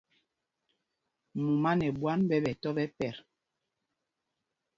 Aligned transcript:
Mumá 1.43 1.71
nɛ 1.79 1.87
ɓwân 1.99 2.19
ɓɛ 2.29 2.37
tɔ́ 2.61 2.71
ɓɛ 2.75 2.83
pɛt. 2.97 3.15